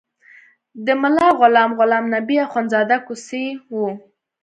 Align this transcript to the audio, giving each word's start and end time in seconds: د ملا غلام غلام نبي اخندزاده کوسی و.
د 0.85 0.87
ملا 1.01 1.27
غلام 1.39 1.71
غلام 1.79 2.05
نبي 2.15 2.35
اخندزاده 2.47 2.97
کوسی 3.07 3.45
و. 3.71 3.75